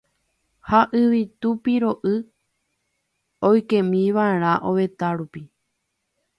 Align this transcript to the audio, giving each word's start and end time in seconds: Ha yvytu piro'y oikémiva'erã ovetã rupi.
Ha 0.69 0.79
yvytu 0.99 1.49
piro'y 1.65 2.15
oikémiva'erã 3.51 4.53
ovetã 4.69 5.07
rupi. 5.17 5.49